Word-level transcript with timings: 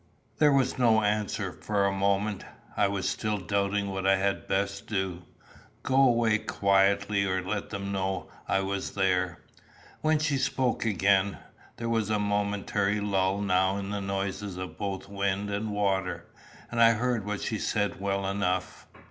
There 0.39 0.51
was 0.51 0.79
no 0.79 1.03
answer 1.03 1.51
for 1.51 1.85
a 1.85 1.91
moment. 1.91 2.43
I 2.75 2.87
was 2.87 3.07
still 3.07 3.37
doubting 3.37 3.89
what 3.91 4.07
I 4.07 4.15
had 4.15 4.47
best 4.47 4.87
do 4.87 5.27
go 5.83 5.93
away 5.97 6.39
quietly 6.39 7.23
or 7.23 7.43
let 7.43 7.69
them 7.69 7.91
know 7.91 8.27
I 8.47 8.61
was 8.61 8.95
there 8.95 9.41
when 10.01 10.17
she 10.17 10.37
spoke 10.39 10.85
again. 10.85 11.37
There 11.77 11.87
was 11.87 12.09
a 12.09 12.17
momentary 12.17 12.99
lull 12.99 13.41
now 13.41 13.77
in 13.77 13.91
the 13.91 14.01
noises 14.01 14.57
of 14.57 14.75
both 14.75 15.07
wind 15.07 15.51
and 15.51 15.69
water, 15.69 16.25
and 16.71 16.81
I 16.81 16.93
heard 16.93 17.23
what 17.23 17.41
she 17.41 17.59
said 17.59 18.01
well 18.01 18.25
enough. 18.25 18.87